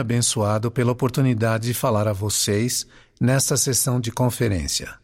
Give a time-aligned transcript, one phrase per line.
[0.00, 2.86] abençoado pela oportunidade de falar a vocês
[3.20, 4.94] nesta sessão de conferência.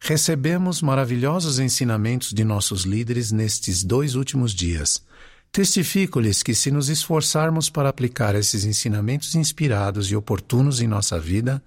[0.00, 5.02] Recebemos maravilhosos ensinamentos de nossos líderes nestes dois últimos dias.
[5.50, 11.62] Testifico-lhes que, se nos esforçarmos para aplicar esses ensinamentos inspirados e oportunos em nossa vida,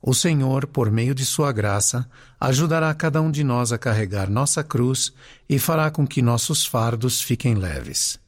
[0.00, 2.08] o Senhor, por meio de Sua graça,
[2.40, 5.12] ajudará cada um de nós a carregar nossa cruz
[5.48, 8.18] e fará com que nossos fardos fiquem leves.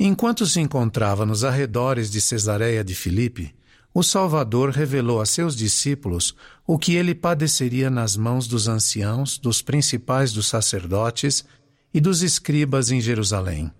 [0.00, 3.54] Enquanto se encontrava nos arredores de Cesareia de Filipe,
[3.92, 6.34] o Salvador revelou a seus discípulos
[6.66, 11.44] o que ele padeceria nas mãos dos anciãos, dos principais dos sacerdotes
[11.92, 13.72] e dos escribas em Jerusalém.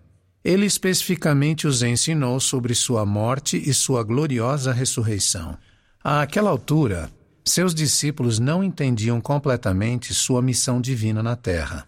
[0.45, 5.59] Ele especificamente os ensinou sobre sua morte e sua gloriosa ressurreição.
[6.02, 7.11] Àquela altura,
[7.45, 11.86] seus discípulos não entendiam completamente sua missão divina na terra.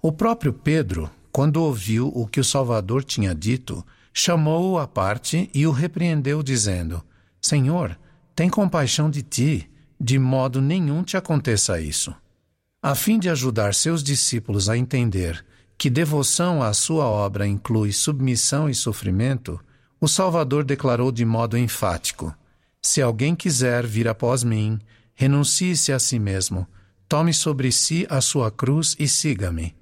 [0.00, 5.66] O próprio Pedro, quando ouviu o que o Salvador tinha dito, chamou-o à parte e
[5.66, 7.02] o repreendeu, dizendo:
[7.42, 7.98] Senhor,
[8.36, 9.68] tem compaixão de ti,
[10.00, 12.14] de modo nenhum te aconteça isso.
[12.80, 15.44] A fim de ajudar seus discípulos a entender
[15.76, 19.60] que devoção à sua obra inclui submissão e sofrimento,
[20.00, 22.34] o Salvador declarou de modo enfático:
[22.80, 24.78] Se alguém quiser vir após mim,
[25.14, 26.66] renuncie-se a si mesmo,
[27.08, 29.74] tome sobre si a sua cruz e siga-me.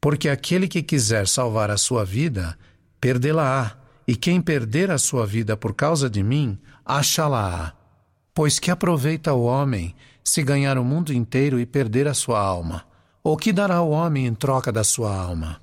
[0.00, 2.56] Porque aquele que quiser salvar a sua vida,
[3.00, 3.76] perdê-la-á
[4.08, 7.74] e quem perder a sua vida por causa de mim, achá-la-á.
[8.32, 12.86] Pois que aproveita o homem se ganhar o mundo inteiro e perder a sua alma?
[13.22, 15.60] Ou que dará o homem em troca da sua alma?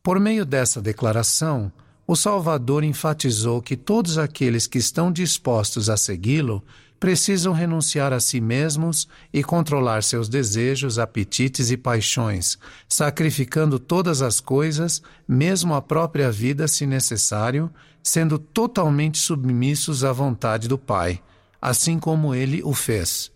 [0.00, 1.72] Por meio dessa declaração,
[2.06, 6.62] o Salvador enfatizou que todos aqueles que estão dispostos a segui-lo
[6.98, 14.40] precisam renunciar a si mesmos e controlar seus desejos, apetites e paixões, sacrificando todas as
[14.40, 17.70] coisas, mesmo a própria vida, se necessário,
[18.02, 21.20] sendo totalmente submissos à vontade do Pai,
[21.60, 23.30] assim como ele o fez.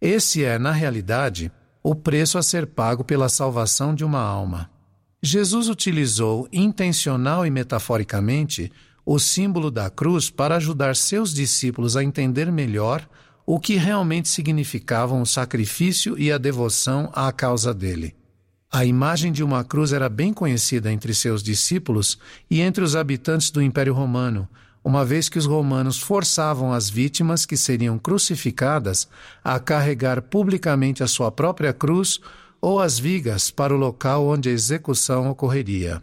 [0.00, 4.70] Esse é, na realidade, o preço a ser pago pela salvação de uma alma.
[5.22, 8.70] Jesus utilizou intencional e metaforicamente
[9.04, 13.06] o símbolo da cruz para ajudar seus discípulos a entender melhor
[13.46, 18.14] o que realmente significavam o sacrifício e a devoção à causa dele.
[18.72, 22.18] A imagem de uma cruz era bem conhecida entre seus discípulos
[22.50, 24.48] e entre os habitantes do Império Romano,
[24.82, 29.08] uma vez que os romanos forçavam as vítimas que seriam crucificadas
[29.44, 32.20] a carregar publicamente a sua própria cruz
[32.60, 36.02] ou as vigas para o local onde a execução ocorreria.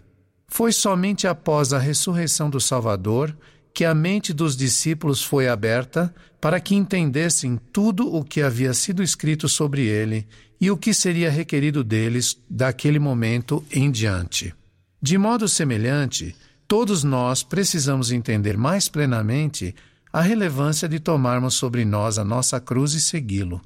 [0.53, 3.33] Foi somente após a ressurreição do Salvador
[3.73, 9.01] que a mente dos discípulos foi aberta para que entendessem tudo o que havia sido
[9.01, 10.27] escrito sobre ele
[10.59, 14.53] e o que seria requerido deles daquele momento em diante.
[15.01, 16.35] De modo semelhante,
[16.67, 19.73] todos nós precisamos entender mais plenamente
[20.11, 23.61] a relevância de tomarmos sobre nós a nossa cruz e segui-lo.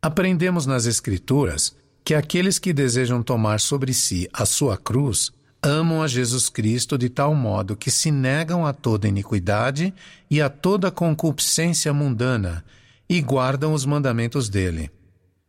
[0.00, 5.30] Aprendemos nas Escrituras que aqueles que desejam tomar sobre si a sua cruz
[5.62, 9.92] amam a Jesus Cristo de tal modo que se negam a toda iniquidade
[10.30, 12.64] e a toda concupiscência mundana
[13.08, 14.90] e guardam os mandamentos dele.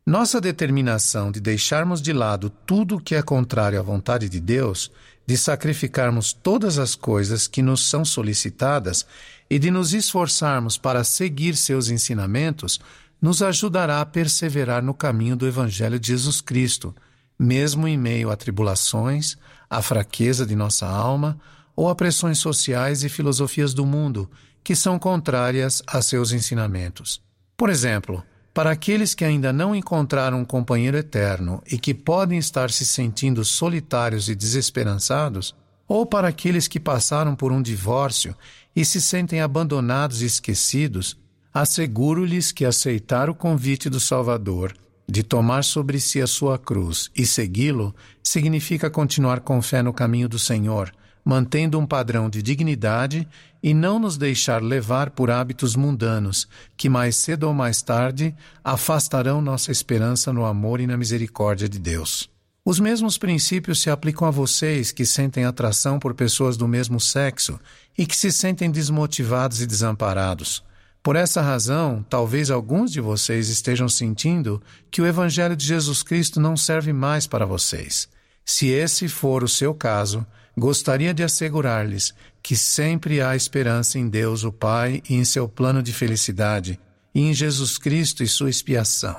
[0.05, 4.91] Nossa determinação de deixarmos de lado tudo que é contrário à vontade de Deus,
[5.25, 9.05] de sacrificarmos todas as coisas que nos são solicitadas
[9.49, 12.79] e de nos esforçarmos para seguir seus ensinamentos,
[13.21, 16.93] nos ajudará a perseverar no caminho do Evangelho de Jesus Cristo
[17.41, 19.35] mesmo em meio a tribulações,
[19.71, 21.39] à fraqueza de nossa alma
[21.73, 24.29] ou a pressões sociais e filosofias do mundo
[24.61, 27.21] que são contrárias a seus ensinamentos.
[27.55, 28.21] Por exemplo,
[28.53, 33.45] para aqueles que ainda não encontraram um companheiro eterno e que podem estar se sentindo
[33.45, 35.55] solitários e desesperançados,
[35.87, 38.35] ou para aqueles que passaram por um divórcio
[38.75, 41.17] e se sentem abandonados e esquecidos,
[41.53, 44.73] asseguro-lhes que aceitar o convite do Salvador
[45.11, 50.29] de tomar sobre si a sua cruz e segui-lo significa continuar com fé no caminho
[50.29, 50.89] do Senhor,
[51.23, 53.27] mantendo um padrão de dignidade
[53.61, 59.41] e não nos deixar levar por hábitos mundanos que mais cedo ou mais tarde afastarão
[59.41, 62.29] nossa esperança no amor e na misericórdia de Deus.
[62.63, 67.59] Os mesmos princípios se aplicam a vocês que sentem atração por pessoas do mesmo sexo
[67.97, 70.63] e que se sentem desmotivados e desamparados.
[71.03, 74.61] Por essa razão, talvez alguns de vocês estejam sentindo
[74.91, 78.07] que o Evangelho de Jesus Cristo não serve mais para vocês.
[78.45, 80.25] Se esse for o seu caso,
[80.55, 82.13] gostaria de assegurar-lhes
[82.43, 86.79] que sempre há esperança em Deus o Pai e em seu plano de felicidade,
[87.15, 89.15] e em Jesus Cristo e sua expiação,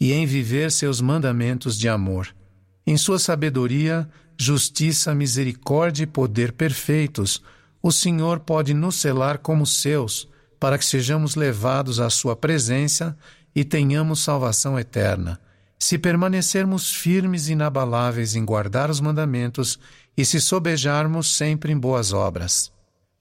[0.00, 2.34] e em viver seus mandamentos de amor.
[2.86, 4.08] Em sua sabedoria,
[4.38, 7.42] justiça, misericórdia e poder perfeitos,
[7.82, 10.26] o Senhor pode nos selar como seus
[10.58, 13.16] para que sejamos levados à Sua presença
[13.54, 15.40] e tenhamos salvação eterna,
[15.78, 19.78] se permanecermos firmes e inabaláveis em guardar os mandamentos
[20.16, 22.72] e se sobejarmos sempre em boas obras.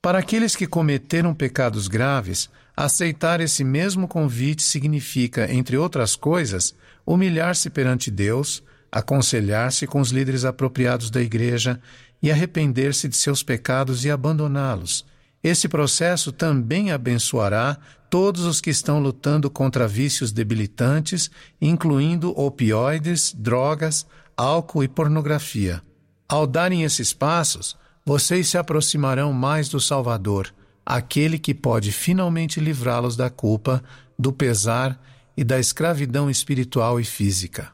[0.02, 6.76] Para aqueles que cometeram pecados graves, aceitar esse mesmo convite significa, entre outras coisas,
[7.06, 11.80] humilhar-se perante Deus, aconselhar-se com os líderes apropriados da Igreja
[12.22, 15.06] e arrepender-se de seus pecados e abandoná-los.
[15.48, 17.78] Esse processo também abençoará
[18.10, 24.06] todos os que estão lutando contra vícios debilitantes, incluindo opioides, drogas,
[24.36, 25.82] álcool e pornografia.
[26.28, 30.54] Ao darem esses passos, vocês se aproximarão mais do Salvador,
[30.86, 33.82] aquele que pode finalmente livrá-los da culpa,
[34.20, 35.02] do pesar
[35.38, 37.72] e da escravidão espiritual e física.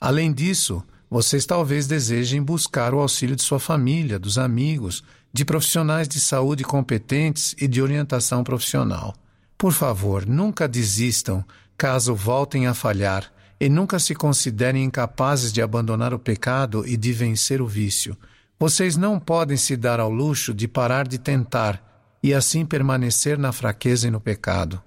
[0.00, 6.08] Além disso, vocês talvez desejem buscar o auxílio de sua família, dos amigos, de profissionais
[6.08, 9.14] de saúde competentes e de orientação profissional.
[9.58, 11.44] Por favor, nunca desistam
[11.76, 13.30] caso voltem a falhar
[13.60, 18.16] e nunca se considerem incapazes de abandonar o pecado e de vencer o vício.
[18.58, 23.52] Vocês não podem se dar ao luxo de parar de tentar e assim permanecer na
[23.52, 24.80] fraqueza e no pecado.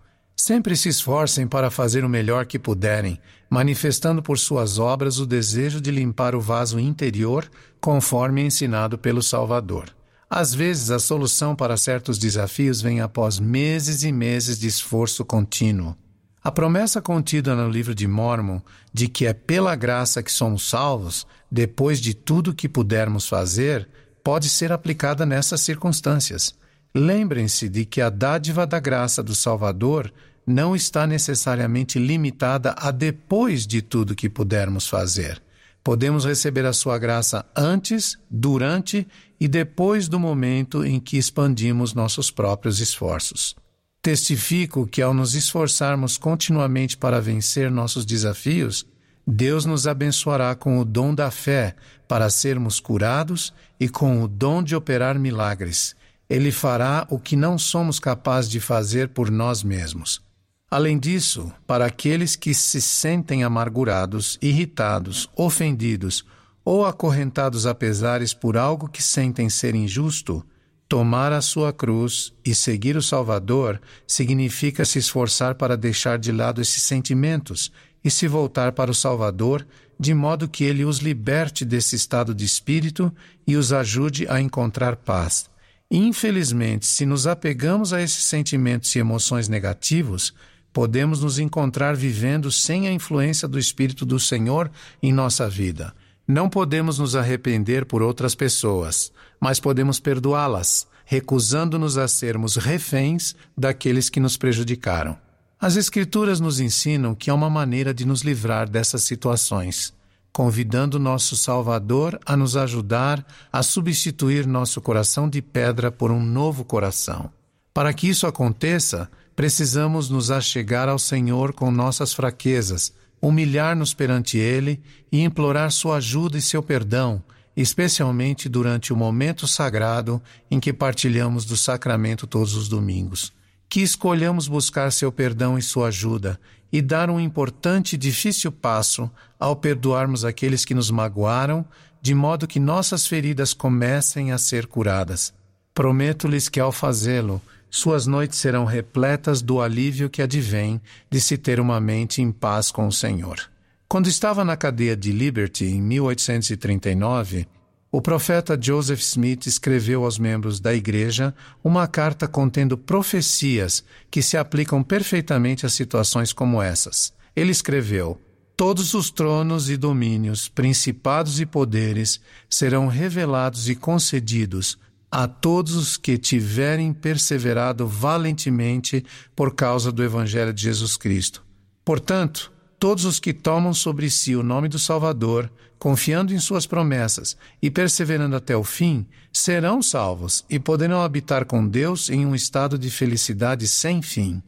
[0.47, 3.19] Sempre se esforcem para fazer o melhor que puderem,
[3.49, 7.49] manifestando por suas obras o desejo de limpar o vaso interior,
[7.81, 9.89] conforme ensinado pelo Salvador.
[10.29, 15.95] Às vezes, a solução para certos desafios vem após meses e meses de esforço contínuo.
[16.43, 18.61] A promessa contida no livro de Mormon
[18.93, 23.89] de que é pela graça que somos salvos, depois de tudo que pudermos fazer,
[24.23, 26.53] pode ser aplicada nessas circunstâncias.
[26.93, 30.13] Lembrem-se de que a dádiva da graça do Salvador
[30.45, 35.41] não está necessariamente limitada a depois de tudo que pudermos fazer.
[35.83, 39.07] Podemos receber a sua graça antes, durante
[39.39, 43.55] e depois do momento em que expandimos nossos próprios esforços.
[44.01, 48.85] Testifico que, ao nos esforçarmos continuamente para vencer nossos desafios,
[49.27, 51.75] Deus nos abençoará com o dom da fé
[52.07, 55.95] para sermos curados e com o dom de operar milagres.
[56.29, 60.21] Ele fará o que não somos capazes de fazer por nós mesmos.
[60.69, 66.25] Além disso, para aqueles que se sentem amargurados, irritados, ofendidos
[66.63, 70.45] ou acorrentados a pesares por algo que sentem ser injusto,
[70.87, 76.61] Tomar a sua cruz e seguir o Salvador significa se esforçar para deixar de lado
[76.61, 77.71] esses sentimentos
[78.03, 79.65] e se voltar para o Salvador,
[79.99, 83.11] de modo que ele os liberte desse estado de espírito
[83.47, 85.49] e os ajude a encontrar paz.
[85.89, 90.35] Infelizmente, se nos apegamos a esses sentimentos e emoções negativos,
[90.75, 94.69] podemos nos encontrar vivendo sem a influência do Espírito do Senhor
[95.01, 95.95] em nossa vida.
[96.27, 104.09] Não podemos nos arrepender por outras pessoas, mas podemos perdoá-las, recusando-nos a sermos reféns daqueles
[104.09, 105.17] que nos prejudicaram.
[105.57, 109.93] As Escrituras nos ensinam que há uma maneira de nos livrar dessas situações,
[110.33, 116.65] convidando nosso Salvador a nos ajudar a substituir nosso coração de pedra por um novo
[116.65, 117.31] coração.
[117.73, 124.81] Para que isso aconteça, precisamos nos achegar ao Senhor com nossas fraquezas humilhar-nos perante Ele
[125.11, 127.23] e implorar Sua ajuda e seu perdão,
[127.55, 130.21] especialmente durante o momento sagrado
[130.51, 133.33] em que partilhamos do sacramento todos os domingos.
[133.67, 136.39] Que escolhamos buscar seu perdão e sua ajuda
[136.71, 139.09] e dar um importante e difícil passo
[139.39, 141.65] ao perdoarmos aqueles que nos magoaram,
[142.01, 145.33] de modo que nossas feridas comecem a ser curadas.
[145.73, 151.59] Prometo-lhes que, ao fazê-lo, suas noites serão repletas do alívio que advém de se ter
[151.59, 153.39] uma mente em paz com o Senhor.
[153.87, 157.47] Quando estava na cadeia de Liberty, em 1839,
[157.91, 164.35] o profeta Joseph Smith escreveu aos membros da igreja uma carta contendo profecias que se
[164.35, 167.13] aplicam perfeitamente a situações como essas.
[167.35, 168.19] Ele escreveu:
[168.57, 172.19] Todos os tronos e domínios, principados e poderes
[172.49, 174.77] serão revelados e concedidos
[175.17, 179.01] a todos os que tiverem perseverado valentemente
[179.33, 181.41] por causa do Evangelho de Jesus Cristo.
[181.85, 187.37] Portanto, todos os que tomam sobre si o nome do Salvador, confiando em suas promessas
[187.61, 192.77] e perseverando até o fim, serão salvos e poderão habitar com Deus em um estado
[192.77, 194.43] de felicidade sem fim.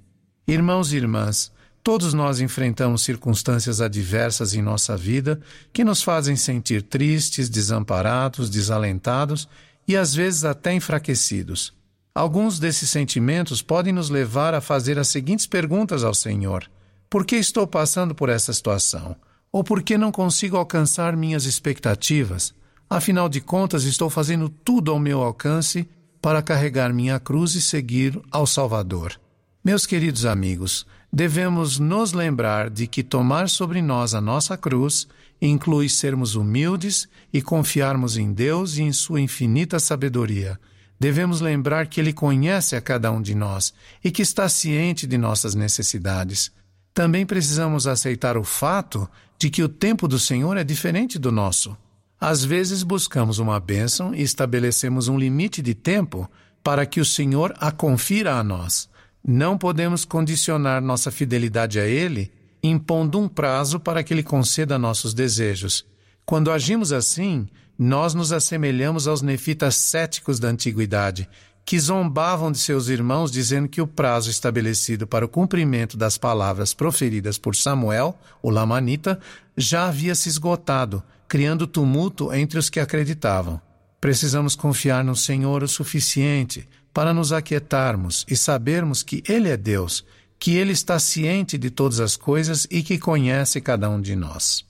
[0.46, 1.50] Irmãos e irmãs,
[1.82, 5.40] todos nós enfrentamos circunstâncias adversas em nossa vida
[5.72, 9.48] que nos fazem sentir tristes, desamparados, desalentados
[9.88, 11.74] e às vezes até enfraquecidos.
[12.14, 16.70] Alguns desses sentimentos podem nos levar a fazer as seguintes perguntas ao Senhor:
[17.10, 19.16] Por que estou passando por essa situação?
[19.52, 22.54] Ou por que não consigo alcançar minhas expectativas?
[22.90, 25.88] Afinal de contas, estou fazendo tudo ao meu alcance
[26.22, 29.20] para carregar minha cruz e seguir ao Salvador.
[29.64, 35.08] Meus queridos amigos, devemos nos lembrar de que tomar sobre nós a nossa cruz
[35.42, 40.60] inclui sermos humildes e confiarmos em Deus e em Sua infinita sabedoria.
[41.00, 43.74] Devemos lembrar que Ele conhece a cada um de nós
[44.04, 46.52] e que está ciente de nossas necessidades.
[46.94, 51.78] Também precisamos aceitar o fato de que o tempo do Senhor é diferente do nosso.
[52.20, 56.28] Às vezes buscamos uma bênção e estabelecemos um limite de tempo
[56.64, 58.90] para que o Senhor a confira a nós.
[59.30, 62.32] Não podemos condicionar nossa fidelidade a Ele
[62.64, 65.86] impondo um prazo para que Ele conceda nossos desejos.
[66.26, 67.46] Quando agimos assim,
[67.78, 71.28] nós nos assemelhamos aos nefitas céticos da antiguidade,
[71.66, 76.74] que zombavam de seus irmãos dizendo que o prazo estabelecido para o cumprimento das palavras
[76.74, 79.20] proferidas por Samuel, o Lamanita,
[79.58, 83.60] já havia se esgotado, criando tumulto entre os que acreditavam.
[84.00, 90.04] Precisamos confiar no Senhor o suficiente para nos aquietarmos e sabermos que Ele é Deus,
[90.40, 94.66] que Ele está ciente de todas as coisas e que conhece cada um de nós.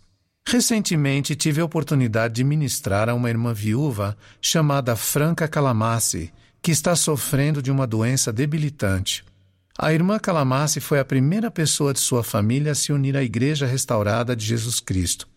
[0.46, 6.29] Recentemente tive a oportunidade de ministrar a uma irmã viúva chamada Franca Calamasse,
[6.62, 9.24] que está sofrendo de uma doença debilitante.
[9.79, 13.65] A irmã Calamasse foi a primeira pessoa de sua família a se unir à Igreja
[13.65, 15.29] Restaurada de Jesus Cristo.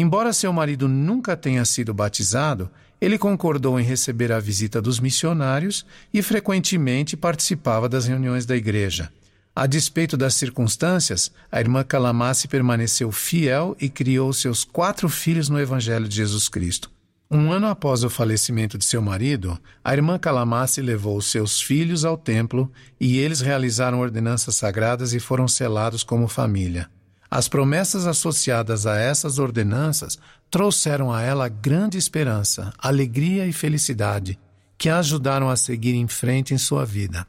[0.00, 5.84] Embora seu marido nunca tenha sido batizado, ele concordou em receber a visita dos missionários
[6.14, 9.10] e frequentemente participava das reuniões da igreja.
[9.56, 15.58] A despeito das circunstâncias, a irmã Calamasse permaneceu fiel e criou seus quatro filhos no
[15.58, 16.88] Evangelho de Jesus Cristo.
[17.28, 22.16] Um ano após o falecimento de seu marido, a irmã Calamasse levou seus filhos ao
[22.16, 26.88] templo e eles realizaram ordenanças sagradas e foram selados como família.
[27.30, 30.18] As promessas associadas a essas ordenanças
[30.50, 34.38] trouxeram a ela grande esperança, alegria e felicidade,
[34.78, 37.26] que a ajudaram a seguir em frente em sua vida.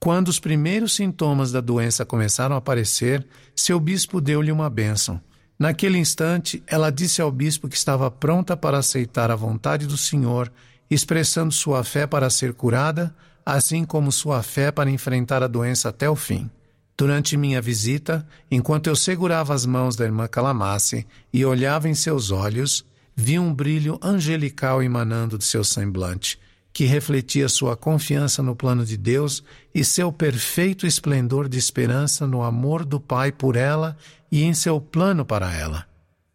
[0.00, 5.20] Quando os primeiros sintomas da doença começaram a aparecer, seu bispo deu-lhe uma bênção.
[5.58, 10.52] Naquele instante, ela disse ao bispo que estava pronta para aceitar a vontade do Senhor,
[10.90, 16.10] expressando sua fé para ser curada, assim como sua fé para enfrentar a doença até
[16.10, 16.50] o fim.
[16.96, 22.30] Durante minha visita, enquanto eu segurava as mãos da irmã Calamasse e olhava em seus
[22.30, 26.38] olhos, vi um brilho angelical emanando de seu semblante,
[26.72, 32.42] que refletia sua confiança no plano de Deus e seu perfeito esplendor de esperança no
[32.42, 33.96] amor do Pai por ela
[34.32, 35.86] e em seu plano para ela.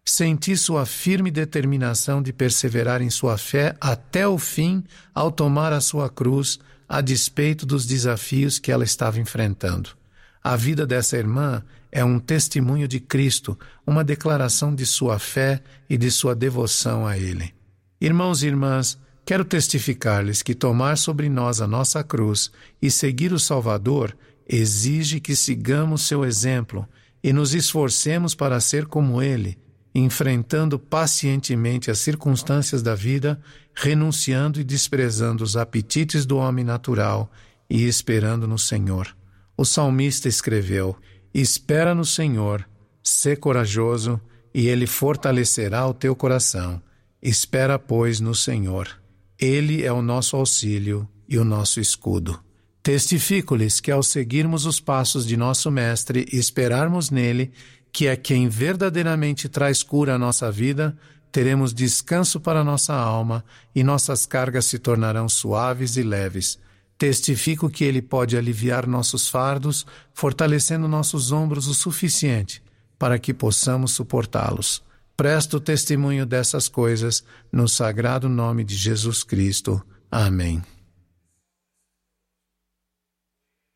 [0.06, 5.82] Senti sua firme determinação de perseverar em sua fé até o fim ao tomar a
[5.82, 10.01] sua cruz, a despeito dos desafios que ela estava enfrentando.
[10.44, 15.98] A vida dessa irmã é um testemunho de Cristo, uma declaração de sua fé e
[15.98, 17.54] de sua devoção a Ele.
[18.00, 23.40] Irmãos e irmãs, quero testificar-lhes que tomar sobre nós a nossa cruz e seguir o
[23.40, 24.18] Salvador
[24.48, 26.88] exige que sigamos seu exemplo
[27.24, 29.60] e nos esforcemos para ser como Ele,
[29.94, 33.40] enfrentando pacientemente as circunstâncias da vida,
[33.76, 37.32] renunciando e desprezando os apetites do homem natural
[37.70, 39.16] e esperando no Senhor.
[39.62, 40.98] O salmista escreveu:
[41.32, 42.68] Espera no Senhor,
[43.04, 44.20] sê corajoso,
[44.52, 46.82] e ele fortalecerá o teu coração.
[47.22, 48.90] Espera, pois, no Senhor.
[49.38, 52.40] Ele é o nosso auxílio e o nosso escudo.
[52.82, 57.52] Testifico-lhes que, ao seguirmos os passos de nosso Mestre e esperarmos nele,
[57.94, 60.98] que é quem verdadeiramente traz cura à nossa vida,
[61.32, 66.58] teremos descanso para nossa alma e nossas cargas se tornarão suaves e leves
[67.02, 72.62] Testifico que Ele pode aliviar nossos fardos, fortalecendo nossos ombros o suficiente
[73.00, 74.84] para que possamos suportá-los.
[75.18, 79.84] Presto testemunho dessas coisas no sagrado nome de Jesus Cristo.
[80.12, 80.62] Amém.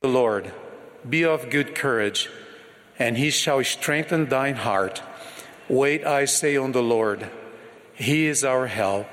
[0.04, 0.54] The Lord,
[1.04, 2.30] be of good courage,
[3.00, 5.02] and he shall strengthen thine heart.
[5.68, 7.28] Wait, I say, on the Lord.
[7.96, 9.08] He is our help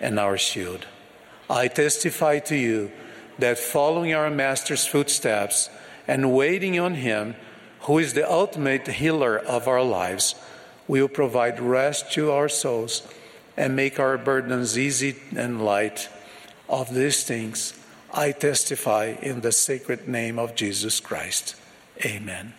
[0.00, 0.86] and our shield.
[1.50, 2.92] I testify to you
[3.38, 5.70] that following our Master's footsteps
[6.06, 7.34] and waiting on Him,
[7.82, 10.34] who is the ultimate healer of our lives,
[10.86, 13.06] will provide rest to our souls
[13.56, 16.08] and make our burdens easy and light.
[16.68, 17.72] Of these things,
[18.12, 21.56] I testify in the sacred name of Jesus Christ.
[22.04, 22.54] Amen.